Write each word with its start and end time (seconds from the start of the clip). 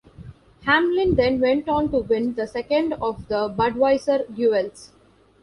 Hamlin 0.65 1.13
then 1.13 1.39
went 1.39 1.69
on 1.69 1.91
to 1.91 1.99
win 1.99 2.33
the 2.33 2.47
second 2.47 2.93
of 2.93 3.27
the 3.27 3.47
Budweiser 3.49 4.25
Duels. 4.35 4.89